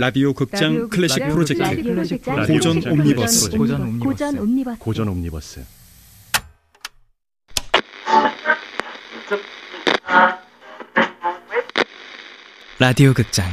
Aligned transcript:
라디오 0.00 0.32
극장 0.32 0.88
클래식 0.88 1.22
프로젝트. 1.28 1.62
고전 2.48 2.82
옴니버스. 2.90 3.50
고전 3.50 4.38
옴니버스. 4.38 4.78
고전 4.78 5.08
옴니버스. 5.08 5.60
라디오 12.78 13.12
극장. 13.12 13.52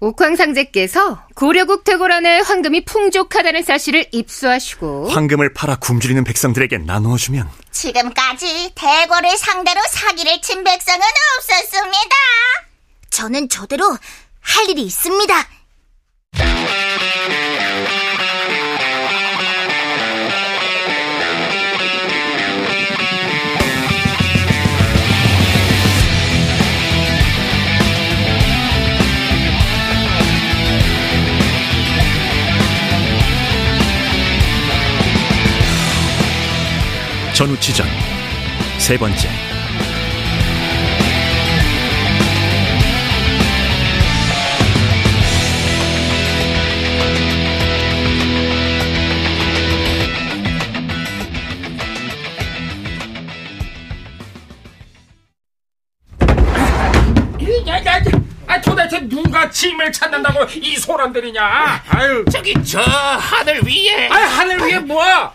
옥황상제께서 0.00 1.25
고려국 1.36 1.84
퇴고란의 1.84 2.42
황금이 2.44 2.86
풍족하다는 2.86 3.62
사실을 3.62 4.06
입수하시고 4.10 5.10
황금을 5.10 5.52
팔아 5.52 5.76
굶주리는 5.76 6.24
백성들에게 6.24 6.78
나누어주면 6.78 7.46
지금까지 7.70 8.72
대궐을 8.74 9.36
상대로 9.36 9.78
사기를 9.90 10.40
친 10.40 10.64
백성은 10.64 11.00
없었습니다. 11.38 12.16
저는 13.10 13.50
저대로 13.50 13.84
할 14.40 14.70
일이 14.70 14.82
있습니다. 14.84 15.34
전우치전. 37.36 37.86
세 38.78 38.96
번째. 38.96 39.28
야, 57.68 57.84
야, 57.84 57.96
야, 57.98 58.02
아, 58.46 58.58
도대체 58.62 59.06
누가 59.06 59.50
짐을 59.50 59.92
찾는다고 59.92 60.44
이 60.54 60.76
소란들이냐? 60.76 61.82
아유, 61.90 62.24
저기 62.32 62.54
저 62.64 62.80
하늘 62.80 63.60
위에. 63.62 64.08
아, 64.08 64.14
하늘 64.14 64.58
위에 64.58 64.78
뭐야? 64.78 65.34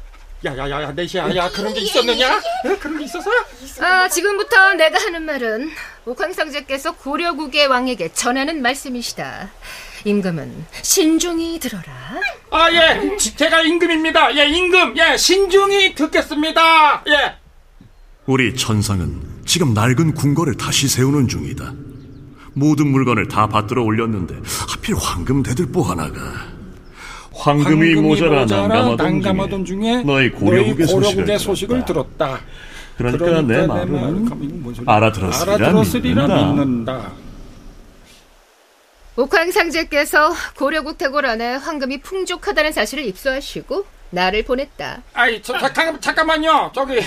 야, 0.43 0.57
야, 0.57 0.67
야, 0.69 0.81
야, 0.81 0.91
내시야, 0.91 1.35
야, 1.35 1.49
그런 1.51 1.71
게 1.71 1.81
있었느냐? 1.81 2.37
에? 2.65 2.75
그런 2.79 2.97
게 2.97 3.03
있었어? 3.05 3.29
아, 3.79 4.09
지금부터 4.09 4.73
내가 4.73 4.99
하는 4.99 5.21
말은 5.23 5.69
옥황상제께서 6.05 6.93
고려국의 6.95 7.67
왕에게 7.67 8.11
전하는 8.13 8.61
말씀이시다. 8.63 9.49
임금은 10.03 10.65
신중히 10.81 11.59
들어라. 11.59 11.83
아, 12.49 12.71
예, 12.71 13.15
지- 13.17 13.35
제가 13.35 13.61
임금입니다. 13.61 14.35
예, 14.35 14.47
임금, 14.47 14.95
예, 14.97 15.15
신중히 15.15 15.93
듣겠습니다. 15.93 17.03
예. 17.07 17.35
우리 18.25 18.55
천상은 18.55 19.21
지금 19.45 19.75
낡은 19.75 20.15
궁궐을 20.15 20.57
다시 20.57 20.87
세우는 20.87 21.27
중이다 21.27 21.71
모든 22.53 22.87
물건을 22.87 23.27
다 23.27 23.47
받들어 23.47 23.83
올렸는데 23.83 24.35
하필 24.69 24.95
황금 24.95 25.43
대들보 25.43 25.83
하나가 25.83 26.19
황금이, 27.41 27.95
모자라 27.95 28.45
난감하던, 28.45 28.97
난감하던 28.97 29.65
중에 29.65 30.03
너희 30.03 30.29
고려국의, 30.29 30.85
고려국의 30.85 31.39
소식을, 31.39 31.85
들었다. 31.85 32.39
들었다. 32.97 33.17
그러니까, 33.17 33.41
내 33.41 33.65
말은 33.65 34.27
알아들었으리라 34.85 35.55
알아들었으리라 35.55 36.27
믿는다. 36.27 36.45
믿는다. 36.45 37.11
옥황상제께서 39.15 40.33
고려국 40.55 40.99
태고란에 40.99 41.55
황금이 41.55 42.01
풍족하다는 42.01 42.71
사실을 42.73 43.05
입수하시고 43.05 43.85
나를 44.11 44.43
보냈다. 44.43 45.01
아이, 45.13 45.41
저, 45.41 45.57
잠깐, 45.57 45.99
잠깐만요. 45.99 46.71
저기, 46.75 46.99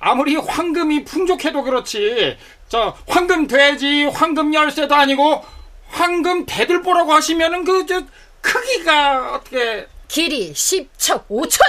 아무리 0.00 0.36
황금이 0.36 1.04
풍족해도 1.04 1.62
그렇지. 1.62 2.38
저, 2.68 2.96
황금 3.06 3.46
돼지, 3.46 4.04
황금 4.04 4.54
열쇠도 4.54 4.94
아니고, 4.94 5.44
황금 5.88 6.46
대들보라고 6.46 7.12
하시면은 7.12 7.64
그, 7.64 7.84
저, 7.86 8.00
크기가 8.44 9.32
어떻게. 9.34 9.86
길이 10.06 10.52
10척 10.52 11.26
5천! 11.28 11.60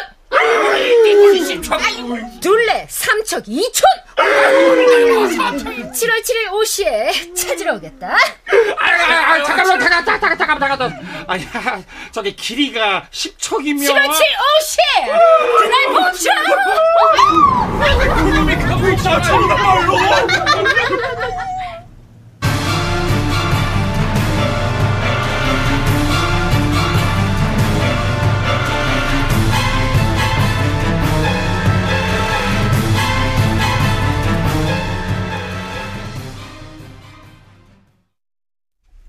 둘레 2.41 2.87
3척 2.89 3.47
2천! 3.47 3.83
7월 5.93 6.21
7일 6.21 6.53
오시에 6.53 7.33
찾으러 7.33 7.75
오겠다. 7.75 8.07
아, 8.09 8.17
아, 8.85 9.33
아, 9.33 9.43
잠깐만, 9.43 9.79
잠깐, 9.79 10.05
잠깐, 10.05 10.37
잠깐, 10.37 10.59
잠깐, 10.59 10.77
잠깐. 10.79 11.25
아니, 11.27 11.47
저기 12.11 12.35
길이가 12.35 13.07
10척이면. 13.11 13.87
7월 13.87 14.09
7일 14.11 14.23
오시에! 14.59 14.83
그날 15.61 15.87
봄춰! 15.93 16.29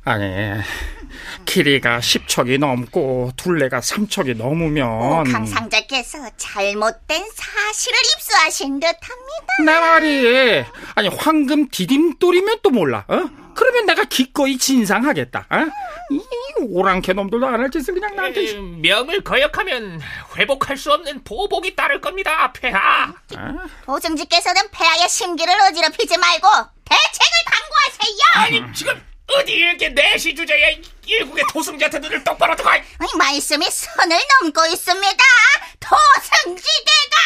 아니, 0.07 0.25
길이가 1.47 1.99
10척이 1.99 2.59
넘고, 2.61 3.33
둘레가 3.37 3.81
3척이 3.81 4.37
넘으면. 4.37 4.89
옥황상제께서 4.89 6.31
잘못된 6.37 7.25
사실을 7.35 7.99
입수하신 8.15 8.79
듯합니다. 8.79 9.65
내 9.67 9.73
말이, 9.81 10.65
아니, 10.95 11.09
황금 11.09 11.69
디딤돌이면 11.69 12.59
또 12.63 12.71
몰라, 12.71 13.05
어? 13.09 13.25
그러면 13.57 13.87
내가 13.87 14.05
기꺼이 14.05 14.59
진상하겠다, 14.59 15.47
어? 15.51 15.57
이 16.13 16.21
오랑캐 16.69 17.15
놈들도 17.15 17.45
안 17.49 17.59
할 17.61 17.71
짓을 17.71 17.95
그냥 17.95 18.15
나한테. 18.15 18.51
에, 18.51 18.61
명을 18.61 19.25
거역하면 19.25 20.01
회복할 20.37 20.77
수 20.77 20.93
없는 20.93 21.25
보복이 21.25 21.75
따를 21.75 22.01
겁니다, 22.01 22.53
폐하. 22.53 23.13
보증지께서는 23.87 24.63
폐하의 24.71 25.09
심기를 25.09 25.53
어지럽히지 25.69 26.17
말고 26.17 26.47
대책을 26.85 27.35
강구하세요. 27.47 28.61
아니 28.63 28.73
지금 28.75 29.03
어디 29.35 29.53
이렇게 29.53 29.89
내시 29.89 30.35
주제에 30.35 30.81
일국의 31.05 31.45
도승자한테 31.53 31.99
눈을 31.99 32.23
똑바로 32.25 32.55
이 33.03 33.17
말씀이 33.17 33.65
선을 33.69 34.19
넘고 34.43 34.67
있습니다. 34.67 35.25
도승지대가 35.81 37.17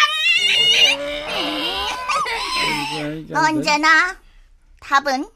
언제나 3.46 4.16
답은 4.80 5.28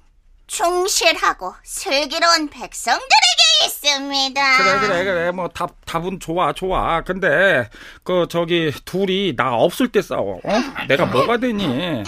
충실하고 0.46 1.54
슬기로운 1.64 2.48
백성들에게 2.48 3.23
있습니다. 3.64 4.56
그래, 4.58 4.80
그래, 4.80 5.04
그래. 5.04 5.30
뭐, 5.30 5.48
답, 5.48 5.74
답은 5.86 6.20
좋아, 6.20 6.52
좋아. 6.52 7.02
근데, 7.02 7.68
그, 8.02 8.26
저기, 8.28 8.72
둘이 8.84 9.34
나 9.36 9.54
없을 9.54 9.88
때 9.88 10.02
싸워. 10.02 10.40
어? 10.44 10.52
내가 10.88 11.06
뭐가 11.06 11.38
되니? 11.38 12.02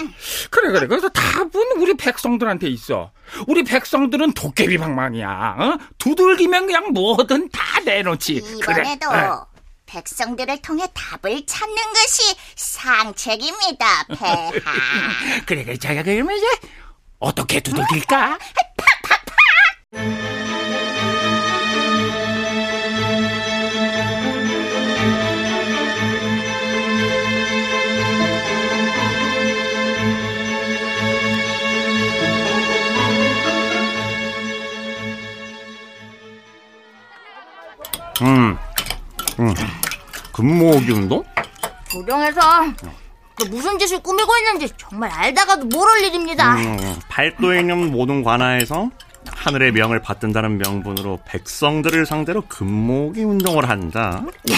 그래, 0.50 0.72
그래. 0.72 0.86
그래서 0.86 1.08
답은 1.08 1.78
우리 1.78 1.96
백성들한테 1.96 2.68
있어. 2.68 3.12
우리 3.46 3.64
백성들은 3.64 4.32
도깨비 4.32 4.78
방망이야. 4.78 5.56
어? 5.58 5.78
두들기면 5.98 6.66
그냥 6.66 6.92
뭐든 6.92 7.50
다 7.50 7.80
내놓지. 7.80 8.40
그래. 8.62 8.82
이번에도 8.82 9.08
어. 9.10 9.46
백성들을 9.86 10.60
통해 10.62 10.86
답을 10.94 11.46
찾는 11.46 11.76
것이 11.76 12.36
상책입니다, 12.56 14.04
폐하. 14.18 14.50
그래, 15.46 15.64
그래. 15.64 15.76
자, 15.76 15.94
그러면 16.02 16.36
이제, 16.36 16.46
어떻게 17.18 17.60
두들길까? 17.60 18.38
음, 19.94 20.25
금모으기 40.46 40.92
운동? 40.92 41.24
조령해서 41.88 42.40
너 42.40 43.44
무슨 43.50 43.76
짓을 43.80 44.00
꾸미고 44.00 44.36
있는지 44.38 44.72
정말 44.78 45.10
알다가도 45.10 45.66
모를 45.66 46.04
일입니다. 46.04 46.54
음, 46.54 47.00
팔도에 47.08 47.60
있는 47.60 47.90
모든 47.90 48.22
관아에서 48.22 48.88
하늘의 49.26 49.72
명을 49.72 50.00
받든다는 50.02 50.58
명분으로 50.58 51.18
백성들을 51.26 52.06
상대로 52.06 52.42
금모으기 52.42 53.24
운동을 53.24 53.68
한다. 53.68 54.22
예, 54.48 54.54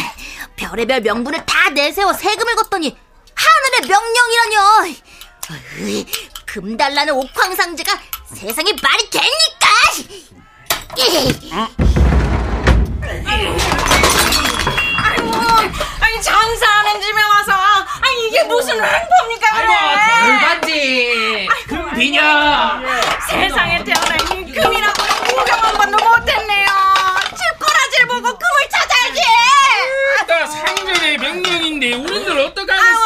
별의별 0.56 1.00
명분을 1.00 1.46
다 1.46 1.70
내세워 1.70 2.12
세금을 2.12 2.54
걷더니 2.56 2.94
하늘의 3.34 3.88
명령이라뇨. 3.88 4.94
으이, 5.80 6.06
금 6.44 6.76
달라는 6.76 7.14
옥황상제가 7.14 7.98
세상에 8.34 8.72
말이 8.82 9.10
됩니까? 9.10 9.68
이, 10.98 11.50
아니 16.00 16.22
장사하는 16.22 17.00
집에 17.00 17.20
와서. 17.22 17.52
아니 18.00 18.28
이게 18.28 18.42
무슨 18.44 18.74
횡포입니까 18.74 19.56
그래 19.56 19.74
돌반지. 20.26 21.48
금비녀. 21.68 22.20
세상에 23.28 23.84
태어나 23.84 24.16
이 24.16 24.52
금이라고 24.52 25.02
구경 25.26 25.58
한 25.64 25.72
번도 25.74 25.98
못했네요. 25.98 26.66
집꼬라지를 27.36 28.06
보고 28.08 28.22
금을 28.22 28.68
찾아야지. 28.70 29.20
나 30.26 30.46
상전의 30.46 31.18
명령인데 31.18 31.94
우리들 31.94 32.38
어떡하겠어? 32.38 32.98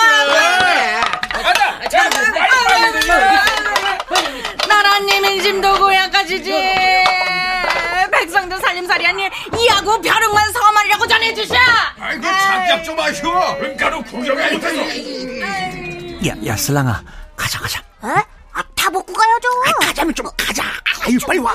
가자 1.32 1.88
자 1.88 2.10
빨리 2.10 2.32
빨리 4.08 4.42
나라님인 4.68 5.42
짐도 5.42 5.78
고약하시지 5.78 7.01
백성도 8.22 8.56
살림살이 8.60 9.04
아니 9.04 9.28
이하고 9.58 10.00
벼룩만 10.00 10.52
서말이라고 10.52 11.06
전해주셔 11.08 11.54
아이고 11.98 12.22
잠깐 12.22 12.84
좀 12.84 12.98
하시오 12.98 13.30
은가로 13.60 14.02
구경해 14.04 14.60
야, 16.28 16.34
야, 16.46 16.56
슬랑아, 16.56 17.02
가자, 17.34 17.58
가자. 17.58 17.80
어? 18.00 18.14
아, 18.52 18.62
다 18.76 18.88
먹고 18.90 19.12
가야죠. 19.12 19.48
가자면 19.80 20.14
좀 20.14 20.24
가자. 20.36 20.62
아유, 21.04 21.18
빨리 21.26 21.40
와. 21.40 21.52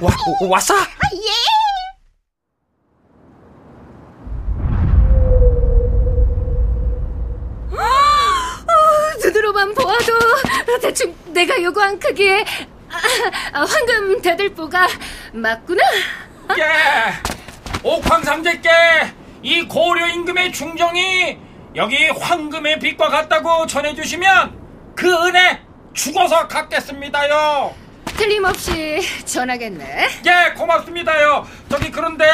와, 0.00 0.10
오, 0.40 0.48
왔어? 0.48 0.74
아, 0.74 0.86
예. 1.14 1.30
눈으로만 9.24 9.74
보아도 9.74 10.12
대충 10.80 11.14
내가 11.32 11.60
요구한 11.62 11.98
크기의 11.98 12.44
아, 13.52 13.60
아, 13.60 13.64
황금 13.64 14.20
대들보가 14.22 14.86
맞구나. 15.32 15.82
예, 16.58 17.12
옥황상제께 17.82 18.70
이 19.42 19.62
고려 19.62 20.06
임금의 20.06 20.52
충정이 20.52 21.38
여기 21.74 22.08
황금의 22.08 22.78
빛과 22.78 23.08
같다고 23.08 23.66
전해주시면 23.66 24.94
그 24.94 25.26
은혜 25.26 25.60
죽어서 25.92 26.46
갚겠습니다요. 26.46 27.74
틀림없이 28.16 29.00
전하겠네. 29.24 30.08
예, 30.26 30.52
고맙습니다요. 30.54 31.46
저기 31.68 31.90
그런데 31.90 32.26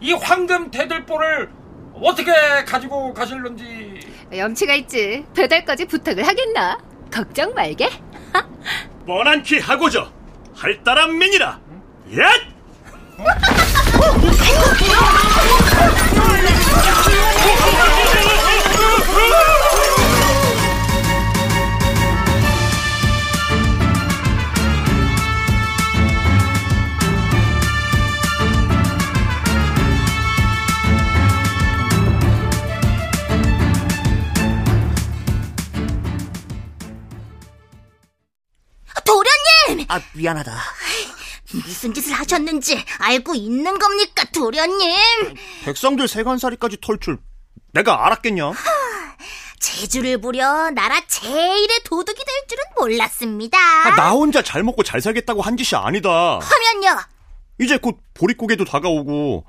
이 0.00 0.12
황금 0.12 0.70
대들보를 0.70 1.50
어떻게 1.94 2.32
가지고 2.66 3.12
가실런지. 3.12 4.00
염치가 4.34 4.74
있지. 4.74 5.24
배달까지 5.34 5.86
부탁을 5.86 6.26
하겠나? 6.26 6.78
걱정 7.12 7.52
말게. 7.54 7.90
뻔한 9.06 9.42
키 9.42 9.58
하고저 9.58 10.10
할따란 10.54 11.18
민이라. 11.18 11.58
예! 12.12 12.18
아, 39.90 40.00
미안하다. 40.12 40.52
무슨 41.52 41.92
짓을 41.92 42.12
하셨는지 42.12 42.80
알고 42.98 43.34
있는 43.34 43.76
겁니까, 43.76 44.24
도련님? 44.32 45.34
백성들 45.64 46.06
세간살이까지 46.06 46.78
털줄 46.80 47.18
내가 47.72 48.06
알았겠냐? 48.06 48.52
제주를 49.58 50.20
부려 50.20 50.70
나라 50.70 51.00
제일의 51.08 51.80
도둑이 51.84 52.16
될 52.16 52.46
줄은 52.48 52.62
몰랐습니다. 52.78 53.58
아, 53.58 53.96
나 53.96 54.10
혼자 54.10 54.42
잘 54.42 54.62
먹고 54.62 54.84
잘 54.84 55.00
살겠다고 55.00 55.42
한 55.42 55.56
짓이 55.56 55.76
아니다. 55.78 56.38
하면요. 56.38 57.00
이제 57.60 57.76
곧 57.76 57.98
보릿고개도 58.14 58.64
다가오고 58.64 59.44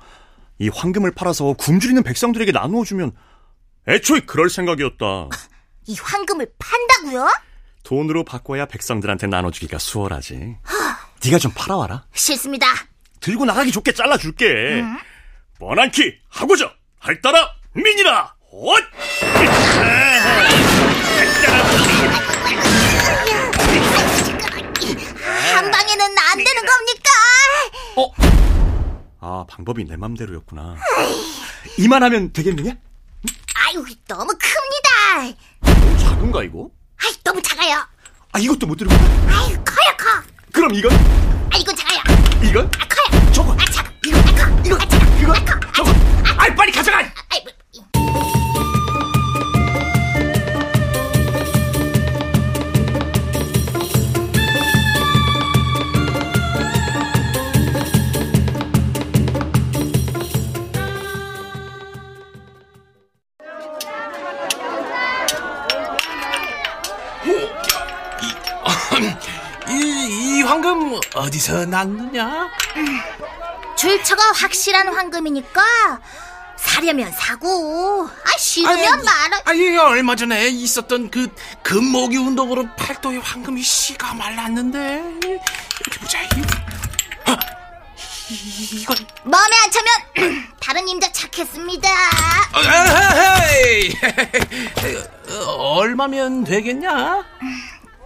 이 0.58 0.68
황금을 0.68 1.12
팔아서 1.12 1.54
굶주리는 1.54 2.02
백성들에게 2.02 2.50
나누어 2.50 2.84
주면 2.84 3.12
애초에 3.88 4.20
그럴 4.20 4.50
생각이었다. 4.50 5.28
이 5.86 5.96
황금을 5.98 6.52
판다고요? 6.58 7.28
돈으로 7.82 8.24
바꿔야 8.24 8.66
백성들한테 8.66 9.26
나눠주기가 9.26 9.78
수월하지. 9.78 10.56
네가 11.24 11.38
좀 11.38 11.52
팔아와라. 11.54 12.04
싫습니다. 12.14 12.66
들고 13.20 13.44
나가기 13.44 13.70
좋게 13.72 13.92
잘라줄게. 13.92 14.82
뻔한 15.58 15.90
키 15.90 16.14
하고자 16.28 16.72
할따라 16.98 17.48
민이라. 17.74 18.34
엇! 18.52 18.82
한 25.54 25.70
방에는 25.70 26.04
안 26.18 26.38
되는 26.38 26.62
겁니까? 26.66 27.10
아 29.20 29.44
방법이 29.48 29.84
내 29.84 29.96
맘대로였구나. 29.96 30.76
이만하면 31.78 32.32
되겠느냐? 32.32 32.72
아유, 33.54 33.84
너무 34.08 34.32
큽니다. 34.32 35.38
작은가 36.02 36.42
이거? 36.42 36.68
아이, 37.04 37.14
너무 37.24 37.40
작아요. 37.42 37.84
아 38.32 38.38
이것도 38.38 38.66
못 38.66 38.76
들고. 38.76 38.92
아유, 38.94 39.56
커요, 39.64 39.96
커. 39.98 40.22
그럼 40.52 40.74
이건? 40.74 40.92
아, 41.52 41.56
이건 41.58 41.74
작아요. 41.76 42.00
이건? 42.42 42.66
아, 42.78 42.86
커요. 42.88 43.32
저거. 43.32 43.52
아, 43.52 43.64
작아. 43.70 43.90
이거, 44.06 44.18
아, 44.18 44.22
커. 44.24 44.62
이거, 44.64 44.76
아, 44.76 44.88
작아. 44.88 45.06
이거? 45.18 45.32
아, 45.32 45.44
커. 45.44 45.52
아, 45.54 45.72
저거. 45.72 45.92
아이 46.38 46.54
빨리 46.54 46.72
가져가. 46.72 46.98
아이, 46.98 47.42
뭐, 47.44 47.52
이, 47.72 47.82
어디서 71.14 71.66
났느냐? 71.66 72.48
출처가 73.76 74.22
확실한 74.32 74.88
황금이니까 74.94 76.00
사려면 76.56 77.10
사고, 77.12 78.08
아, 78.24 78.38
싫으면 78.38 79.02
말아. 79.04 79.40
아니 79.46 79.76
얼마 79.76 80.14
전에 80.14 80.46
있었던 80.48 81.10
그 81.10 81.28
금모기 81.62 82.16
운동으로 82.16 82.66
팔도의 82.76 83.18
황금이 83.20 83.62
씨가 83.62 84.14
말랐는데 84.14 85.02
이렇게 85.20 86.00
보자. 86.00 86.22
이- 86.22 86.26
아, 87.26 87.36
이- 88.30 88.80
이건 88.80 88.96
마음에 89.24 89.56
안 89.64 89.70
차면 89.70 90.46
다른 90.60 90.88
임자 90.88 91.10
찾겠습니다. 91.12 91.88
에헤이! 92.56 93.92
어, 95.30 95.76
얼마면 95.80 96.44
되겠냐? 96.44 97.24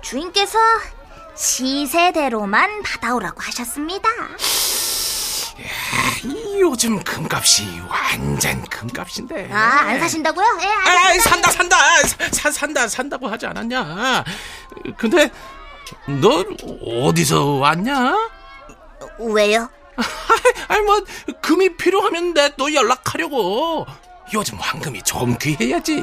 주인께서 0.00 0.58
시세대로만 1.36 2.82
받아오라고 2.82 3.40
하셨습니다. 3.42 4.08
요즘 6.58 7.02
금값이 7.02 7.82
완전 7.88 8.62
금값인데. 8.64 9.50
아, 9.52 9.56
안 9.86 10.00
사신다고요? 10.00 10.46
예, 10.62 10.66
아, 10.66 11.06
알겠습니다. 11.08 11.50
산다 11.50 11.50
산다 11.50 11.76
사, 12.32 12.50
산다 12.50 12.88
산다고 12.88 13.28
하지 13.28 13.46
않았냐? 13.46 14.24
근데 14.96 15.30
너 16.06 16.44
어디서 17.06 17.44
왔냐? 17.56 18.14
왜요? 19.18 19.68
아니 20.68 20.82
뭐 20.82 21.00
금이 21.42 21.76
필요하면 21.76 22.34
내 22.34 22.50
또 22.56 22.72
연락하려고. 22.72 23.86
요즘 24.34 24.58
황금이 24.58 25.02
좀 25.02 25.36
귀해야지. 25.38 25.98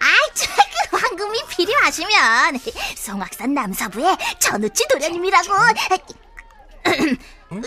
아이, 0.00 0.34
저그 0.34 0.69
황금이 0.90 1.42
필요하시면 1.48 2.58
송악산 2.96 3.54
남서부의 3.54 4.16
전우치 4.38 4.86
도련님이라고 4.88 5.48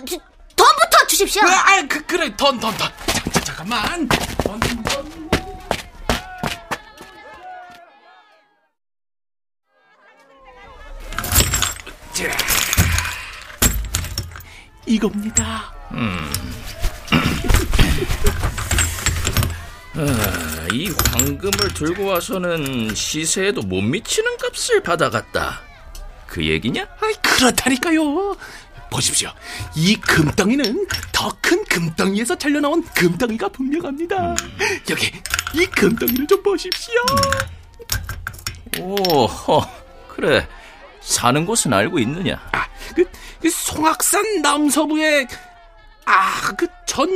주- 0.06 0.20
돈부터 0.56 1.08
주십시오. 1.08 1.42
아, 1.48 1.78
아, 1.78 1.82
그, 1.88 2.06
그래 2.06 2.36
돈 2.36 2.60
돈 2.60 2.76
돈. 2.78 2.88
자, 3.08 3.24
자, 3.32 3.40
잠깐만. 3.42 4.08
돈, 4.44 4.60
돈. 4.60 4.84
자, 12.14 12.30
이겁니다. 14.86 15.74
아, 19.96 20.68
이 20.72 20.90
황금을 21.12 21.74
들고 21.76 22.06
와서는 22.06 22.96
시세에도 22.96 23.62
못 23.62 23.82
미치는 23.82 24.38
값을 24.38 24.82
받아갔다. 24.82 25.62
그 26.28 26.44
얘기냐? 26.46 26.88
아이, 27.00 27.14
그렇다니까요. 27.22 28.36
보십시오. 28.90 29.32
이 29.76 29.96
금덩이는 29.96 30.88
더 31.12 31.32
큰 31.42 31.64
금덩이에서 31.66 32.36
잘려나온 32.38 32.84
금덩이가 32.96 33.50
분명합니다. 33.50 34.36
여기 34.90 35.12
이 35.54 35.66
금덩이를 35.68 36.26
좀 36.28 36.42
보십시오. 36.42 36.94
오, 38.80 39.26
허, 39.26 39.68
그래. 40.08 40.48
사는 41.02 41.46
곳은 41.46 41.74
알고 41.74 42.00
있느냐? 42.00 42.40
아, 42.54 42.66
그, 42.96 43.04
그 43.42 43.50
송악산 43.50 44.42
남서부에 44.42 45.28
아, 46.06 46.54
그 46.58 46.66
전, 46.88 47.08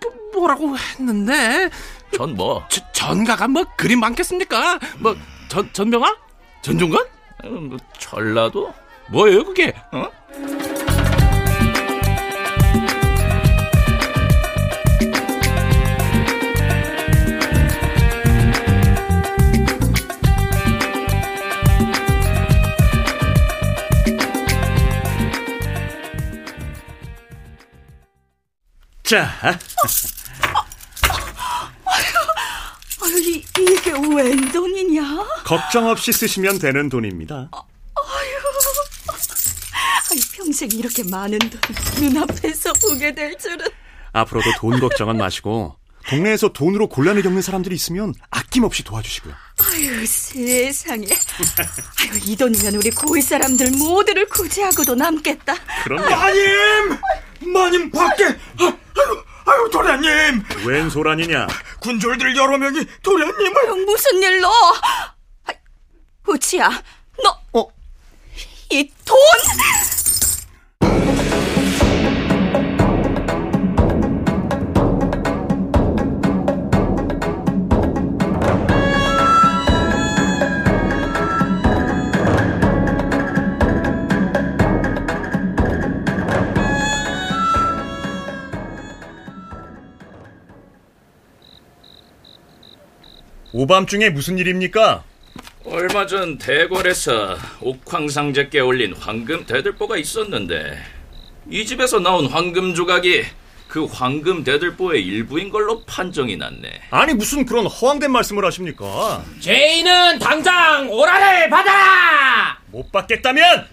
그 0.00 0.08
뭐라고 0.34 0.76
했는데 0.76 1.70
전 2.14 2.34
뭐? 2.34 2.66
저, 2.68 2.80
전가가 2.92 3.48
뭐 3.48 3.64
그리 3.76 3.96
많겠습니까? 3.96 4.78
뭐 4.98 5.16
전, 5.48 5.70
전병아? 5.72 6.16
전종건? 6.62 7.06
어, 7.44 7.48
뭐 7.48 7.78
전라도? 7.98 8.72
뭐예요 9.10 9.44
그게? 9.44 9.72
어? 9.92 10.10
자, 29.02 29.30
아유, 29.40 29.54
이, 33.66 33.72
이게 33.72 33.92
웬 33.92 34.52
돈이냐? 34.52 35.02
걱정 35.44 35.88
없이 35.88 36.12
쓰시면 36.12 36.58
되는 36.58 36.88
돈입니다. 36.88 37.50
아이, 37.52 38.26
평생 40.34 40.68
이렇게 40.72 41.02
많은 41.04 41.38
돈 41.38 41.60
눈앞에서 42.00 42.72
보게 42.74 43.14
될 43.14 43.36
줄은. 43.38 43.66
앞으로도 44.12 44.50
돈 44.58 44.80
걱정은 44.80 45.18
마시고 45.18 45.76
동네에서 46.08 46.52
돈으로 46.52 46.88
곤란을 46.88 47.22
겪는 47.22 47.42
사람들이 47.42 47.74
있으면 47.74 48.14
아낌없이 48.30 48.84
도와주시고요. 48.84 49.34
아유, 49.72 50.06
세상에. 50.06 51.06
아유, 51.06 52.20
이 52.24 52.36
돈이면 52.36 52.76
우리 52.76 52.90
고을 52.90 53.20
사람들 53.20 53.72
모두를 53.72 54.26
구제하고도 54.28 54.94
남겠다. 54.94 55.54
그럼요. 55.84 56.08
마님! 56.08 57.52
마님 57.52 57.90
밖에! 57.90 58.24
아, 58.24 58.28
아유, 58.64 59.22
아유, 59.46 59.68
도련님! 59.70 60.44
웬 60.66 60.90
소란이냐? 60.90 61.46
군졸들 61.80 62.36
여러 62.36 62.58
명이 62.58 62.84
도련님을... 63.02 63.70
어, 63.70 63.74
무슨 63.76 64.22
일로? 64.22 64.48
아, 64.48 65.52
우치야, 66.26 66.82
너, 67.22 67.60
어? 67.60 67.68
이 68.70 68.90
돈? 69.04 69.16
오밤중에 93.58 94.10
무슨 94.10 94.36
일입니까? 94.36 95.02
얼마 95.64 96.06
전 96.06 96.36
대궐에서 96.36 97.38
옥황상제께 97.62 98.60
올린 98.60 98.94
황금 98.94 99.46
대들보가 99.46 99.96
있었는데 99.96 100.78
이 101.48 101.64
집에서 101.64 101.98
나온 101.98 102.26
황금 102.26 102.74
조각이 102.74 103.24
그 103.66 103.86
황금 103.86 104.44
대들보의 104.44 105.02
일부인 105.02 105.48
걸로 105.48 105.82
판정이 105.86 106.36
났네. 106.36 106.82
아니 106.90 107.14
무슨 107.14 107.46
그런 107.46 107.66
허황된 107.66 108.10
말씀을 108.10 108.44
하십니까? 108.44 109.24
죄인은 109.40 110.18
당장 110.18 110.90
오라를 110.90 111.48
받아라! 111.48 112.58
못 112.66 112.92
받겠다면 112.92 113.66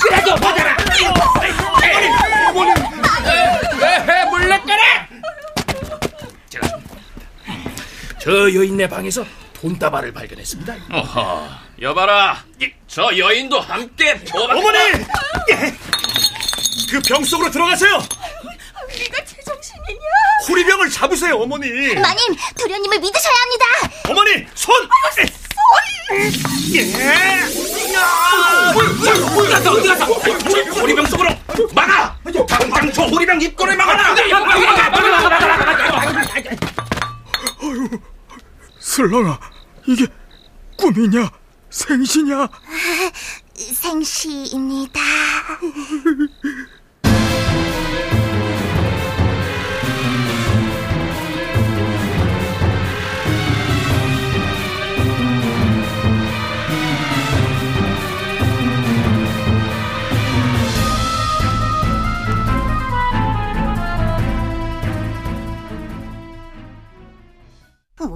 그래도 0.00 0.36
받아라! 0.36 0.76
왜 3.80 4.24
물러가라! 4.30 5.08
저 8.22 8.30
여인네 8.54 8.86
방에서 8.88 9.24
돈다발을 9.54 10.12
발견했습니다. 10.12 10.76
어허, 10.92 11.48
여봐라. 11.80 12.44
저 12.86 13.10
여인도 13.18 13.58
함께 13.60 14.22
도박. 14.24 14.56
어머니! 14.56 14.78
예! 15.50 15.74
그병 16.90 17.24
속으로 17.24 17.50
들어가세요. 17.50 17.98
네가 18.88 19.24
제정신이냐? 19.24 20.00
호리병을 20.48 20.90
잡으세요, 20.90 21.34
어머니. 21.36 21.68
마님, 21.94 22.36
도련님을 22.60 23.00
믿으셔야 23.00 23.34
합니다. 23.42 23.64
어머니, 24.08 24.46
손! 24.54 24.88
예! 26.74 27.42
어디 29.36 29.48
갔어, 29.50 29.72
어디 29.72 29.88
갔어? 29.88 30.04
호리병 30.80 31.06
속으로 31.06 31.28
막아! 31.74 32.16
당장 32.48 32.92
저 32.92 33.02
호리병 33.02 33.40
입구를 33.40 33.76
막아라! 33.76 34.14
슬랑아, 38.92 39.40
이게 39.86 40.06
꿈이냐? 40.76 41.30
생시냐? 41.70 42.46
생시입니다. 43.54 45.00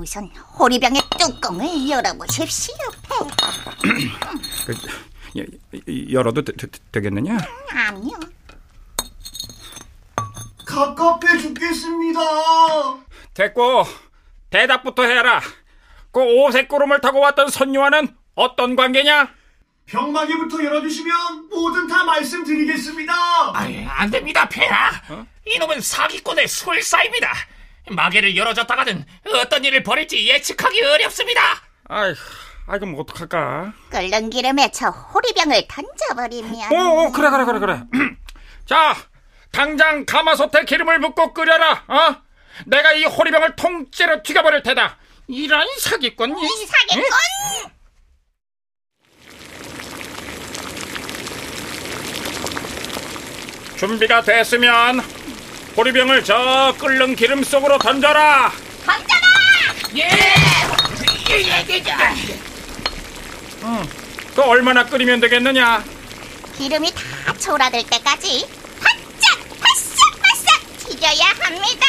우선 0.07 0.31
호리병의 0.57 1.03
뚜껑을 1.19 1.91
열어보십시오. 1.91 2.77
열어도 6.13 6.43
되, 6.43 6.53
겠느냐 6.93 7.37
아니요. 7.69 8.17
갑갑해 10.65 11.39
죽겠습니다. 11.39 12.21
됐고 13.35 13.85
대답부터 14.51 15.03
해라. 15.03 15.41
그 16.13 16.21
오색 16.21 16.69
구름을 16.69 17.01
타고 17.01 17.19
왔던 17.19 17.49
선유와는 17.49 18.17
어떤 18.37 18.77
관계냐? 18.77 19.35
병마개부터 19.87 20.63
열어주시면 20.63 21.49
뭐든 21.49 21.89
다 21.89 22.05
말씀드리겠습니다. 22.05 23.13
아이, 23.55 23.85
안 23.85 24.09
됩니다, 24.09 24.49
폐하. 24.49 24.93
이놈은 25.47 25.81
사기꾼의 25.81 26.47
술사입니다. 26.47 27.56
마개를 27.91 28.37
열어줬다가는 28.37 29.05
어떤 29.37 29.65
일을 29.65 29.83
벌일지 29.83 30.29
예측하기 30.29 30.83
어렵습니다. 30.83 31.41
아이, 31.89 32.15
아 32.67 32.79
그럼 32.79 32.97
어떡할까? 32.99 33.73
끓는 33.91 34.31
기름에 34.31 34.71
저 34.73 34.89
호리병을 34.89 35.69
던져버리면 35.69 36.73
오, 36.73 37.07
오 37.07 37.13
그래 37.13 37.31
그래 37.31 37.45
그래 37.45 37.59
그래. 37.61 37.81
자, 38.67 38.97
당장 39.53 40.05
가마솥에 40.05 40.65
기름을 40.65 41.01
붓고 41.01 41.33
끓여라. 41.33 41.85
어? 41.87 42.17
내가 42.67 42.93
이 42.93 43.05
호리병을 43.05 43.55
통째로 43.57 44.23
튀겨버릴 44.23 44.63
테다. 44.63 44.99
이런 45.29 45.67
사기꾼. 45.79 46.37
이 46.39 46.67
사기꾼. 46.67 47.05
응? 47.65 47.71
준비가 53.77 54.23
됐으면 54.23 55.01
호리병을 55.77 56.25
저 56.25 56.75
끓는 56.79 57.15
기름 57.17 57.43
속으로 57.45 57.79
던져라. 57.79 58.51
던져라. 58.85 59.21
예. 59.97 60.09
응. 63.63 63.89
또 64.35 64.43
얼마나 64.45 64.85
끓이면 64.87 65.21
되겠느냐? 65.21 65.85
기름이 66.57 66.93
다 66.95 67.33
초라될 67.39 67.85
때까지 67.87 68.47
바짝 68.81 69.39
바싹 69.61 70.23
바싹 70.23 70.79
튀겨야 70.89 71.27
합니다. 71.41 71.87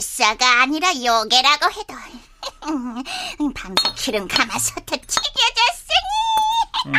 술사가 0.00 0.62
아니라 0.62 0.88
요괴라고 0.94 1.70
해도 1.70 1.94
음, 2.68 3.02
밤새 3.54 3.92
기름 3.94 4.26
가마솥에 4.26 4.96
튀겨졌으니 4.96 6.00
음. 6.86 6.92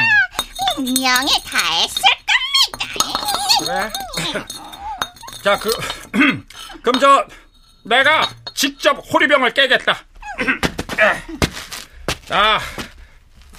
명에 1.01 1.27
다했을 1.45 2.01
겁니다. 3.59 3.91
그래. 4.31 4.45
자, 5.43 5.57
그, 5.59 5.69
그럼 6.83 6.99
저, 6.99 7.25
내가 7.83 8.29
직접 8.53 8.93
호리병을 9.11 9.53
깨겠다. 9.53 10.05
자, 12.27 12.59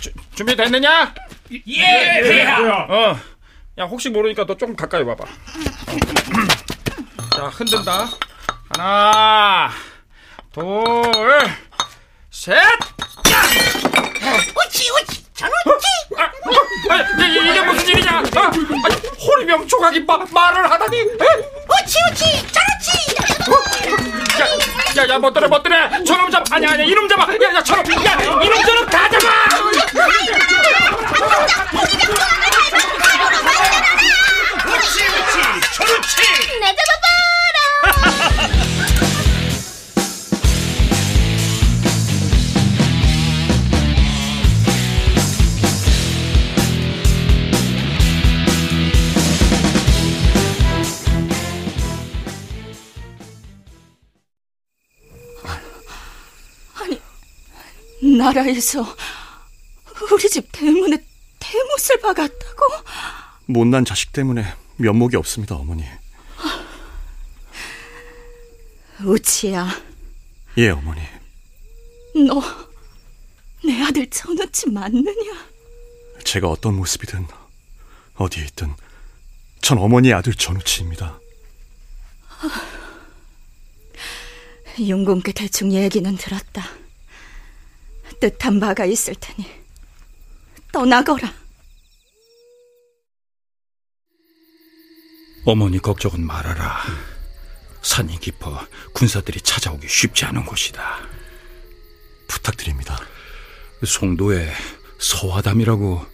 주, 0.01 0.11
준비됐느냐? 0.37 1.13
예, 1.67 2.21
폐하. 2.23 2.61
어, 2.89 3.19
야, 3.79 3.85
혹시 3.85 4.09
모르니까 4.11 4.47
너 4.47 4.57
좀 4.57 4.77
가까이 4.77 5.03
와봐. 5.03 5.25
자, 7.37 7.47
흔든다. 7.49 8.09
하나, 8.71 9.71
둘, 10.53 10.65
셋! 12.31 12.57
오치, 14.57 14.91
오치, 14.91 15.25
저노치! 15.35 15.87
아, 16.17 16.23
아, 16.23 16.95
아, 16.95 17.27
이게 17.27 17.61
무슨 17.61 17.89
일이냐? 17.89 18.11
아, 18.35 18.41
아, 18.41 18.51
호리병 19.21 19.69
조각이 19.69 20.01
마, 20.01 20.17
말을 20.31 20.71
하다니? 20.71 21.03
오치, 21.03 21.99
오치, 22.11 22.47
저노치! 22.53 23.15
야, 24.41 25.03
야, 25.05 25.09
야, 25.09 25.19
못 25.19 25.33
들어, 25.33 25.49
못 25.49 25.63
들어! 25.63 26.05
저놈 26.05 26.31
잡, 26.31 26.45
아니, 26.51 26.67
아니, 26.67 26.89
이놈 26.89 27.07
잡아! 27.09 27.25
야, 27.33 27.55
야, 27.55 27.63
저놈! 27.63 27.85
야, 28.05 28.13
이놈 28.23 28.63
저놈 28.63 28.87
다 28.87 29.09
잡아! 29.11 29.31
나라에서 58.25 58.85
우리 60.13 60.29
집 60.29 60.49
대문에 60.53 60.97
대못을 61.39 62.01
박았다고? 62.01 62.63
못난 63.47 63.85
자식 63.85 64.13
때문에 64.13 64.45
면목이 64.77 65.17
없습니다, 65.17 65.55
어머니. 65.57 65.85
우치야, 69.05 69.69
예, 70.59 70.71
어머니. 70.71 71.01
너 72.15 72.75
내 73.65 73.83
아들 73.83 74.09
전우치 74.11 74.69
맞느냐? 74.71 75.47
제가 76.23 76.49
어떤 76.49 76.77
모습이든 76.77 77.27
어디에 78.17 78.45
있든 78.45 78.75
전 79.63 79.79
어머니의 79.79 80.13
아들 80.13 80.35
전우치입니다. 80.35 81.19
윤공께 84.79 85.33
대충 85.33 85.73
얘기는 85.73 86.15
들었다. 86.17 86.69
뜻한 88.31 88.59
바가 88.59 88.87
있을 88.87 89.15
테니 89.21 89.47
떠나거라. 90.73 91.31
어머니 95.45 95.79
걱정은 95.79 96.27
말아라. 96.27 96.81
산이 97.83 98.19
깊어 98.21 98.67
군사들이 98.95 99.43
찾아오기 99.43 99.87
쉽지 99.87 100.25
않은 100.25 100.47
곳이다. 100.47 101.01
부탁드립니다. 102.29 102.99
송도에 103.85 104.51
서화담이라고 104.99 106.07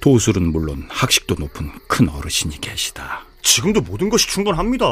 도술은 0.00 0.50
물론 0.50 0.88
학식도 0.88 1.34
높은 1.34 1.70
큰 1.86 2.08
어르신이 2.08 2.62
계시다. 2.62 3.26
지금도 3.42 3.82
모든 3.82 4.08
것이 4.08 4.26
충분합니다. 4.26 4.86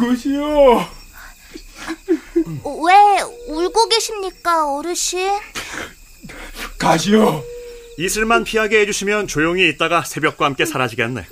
누구시오? 0.00 0.86
왜 2.64 2.94
울고 3.48 3.88
계십니까, 3.88 4.72
어르신? 4.74 5.30
가시오. 6.78 7.44
이슬만 7.98 8.44
피하게 8.44 8.80
해주시면 8.80 9.26
조용히 9.26 9.68
있다가 9.68 10.02
새벽과 10.02 10.46
함께 10.46 10.64
사라지겠네. 10.64 11.26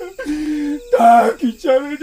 다 0.97 1.35
귀찮으니 1.37 1.97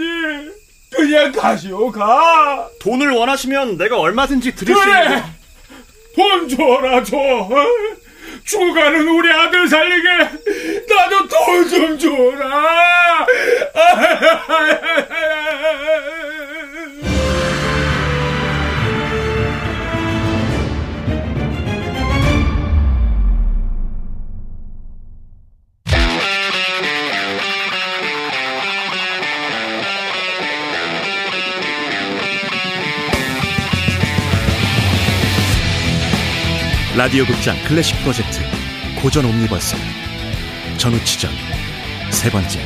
그냥 0.93 1.31
가시오 1.31 1.91
가. 1.91 2.67
돈을 2.81 3.11
원하시면 3.11 3.77
내가 3.77 3.97
얼마든지 3.99 4.55
드릴 4.55 4.75
수 4.75 4.81
그래. 4.81 5.03
있는. 5.03 5.23
돈 6.15 6.49
줘라 6.49 7.03
줘. 7.03 7.15
어? 7.17 7.49
죽어가는 8.43 9.07
우리 9.07 9.31
아들 9.31 9.67
살리게 9.67 10.07
나도 10.89 11.27
돈 11.27 11.69
좀 11.69 11.99
줘라. 11.99 13.25
라디오 37.07 37.25
극장 37.25 37.55
클래식 37.63 37.97
프로젝트 38.01 38.41
고전 39.01 39.23
옴니버스. 39.23 39.77
전우치전 40.77 41.31
세 42.11 42.29
번째 42.29 42.59